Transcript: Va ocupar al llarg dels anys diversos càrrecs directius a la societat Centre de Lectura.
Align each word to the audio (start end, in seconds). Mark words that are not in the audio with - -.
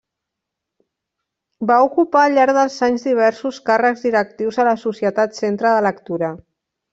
Va 1.71 1.75
ocupar 1.89 2.23
al 2.29 2.33
llarg 2.37 2.55
dels 2.59 2.77
anys 2.87 3.05
diversos 3.09 3.61
càrrecs 3.71 4.07
directius 4.09 4.59
a 4.65 4.67
la 4.71 4.75
societat 4.85 5.39
Centre 5.43 5.77
de 5.77 5.85
Lectura. 5.91 6.33